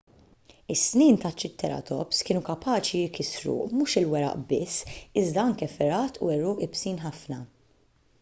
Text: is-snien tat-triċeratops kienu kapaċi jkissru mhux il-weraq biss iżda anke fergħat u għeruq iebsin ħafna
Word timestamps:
is-snien 0.75 1.17
tat-triċeratops 1.23 2.21
kienu 2.29 2.41
kapaċi 2.47 3.01
jkissru 3.09 3.53
mhux 3.75 3.97
il-weraq 4.01 4.41
biss 4.53 4.97
iżda 5.23 5.43
anke 5.43 5.69
fergħat 5.75 6.19
u 6.25 6.31
għeruq 6.37 6.65
iebsin 6.69 6.99
ħafna 7.05 7.39